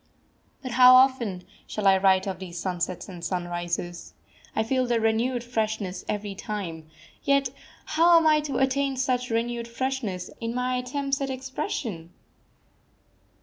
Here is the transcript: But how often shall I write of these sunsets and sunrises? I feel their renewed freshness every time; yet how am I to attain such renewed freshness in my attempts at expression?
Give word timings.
But 0.63 0.71
how 0.71 0.95
often 0.95 1.43
shall 1.67 1.85
I 1.85 1.95
write 1.95 2.25
of 2.25 2.39
these 2.39 2.57
sunsets 2.57 3.07
and 3.07 3.23
sunrises? 3.23 4.15
I 4.55 4.63
feel 4.63 4.87
their 4.87 4.99
renewed 4.99 5.43
freshness 5.43 6.03
every 6.09 6.33
time; 6.33 6.87
yet 7.23 7.49
how 7.85 8.17
am 8.17 8.25
I 8.25 8.39
to 8.39 8.57
attain 8.57 8.97
such 8.97 9.29
renewed 9.29 9.67
freshness 9.67 10.31
in 10.41 10.55
my 10.55 10.77
attempts 10.77 11.21
at 11.21 11.29
expression? 11.29 12.13